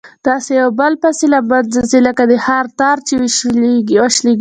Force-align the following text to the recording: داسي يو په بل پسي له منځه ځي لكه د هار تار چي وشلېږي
داسي 0.25 0.53
يو 0.59 0.69
په 0.71 0.75
بل 0.79 0.93
پسي 1.01 1.25
له 1.33 1.39
منځه 1.49 1.81
ځي 1.91 1.99
لكه 2.07 2.23
د 2.31 2.33
هار 2.45 2.65
تار 2.79 2.97
چي 3.07 3.13
وشلېږي 3.21 3.97